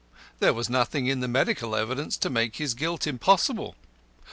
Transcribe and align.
There 0.39 0.55
was 0.55 0.67
nothing 0.67 1.05
in 1.05 1.19
the 1.19 1.27
medical 1.27 1.75
evidence 1.75 2.17
to 2.17 2.31
make 2.31 2.55
his 2.55 2.73
guilt 2.73 3.05
impossible. 3.05 3.75